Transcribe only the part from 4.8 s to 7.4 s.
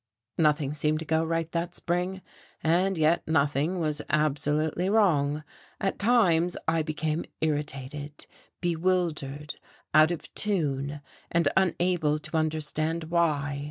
wrong. At times I became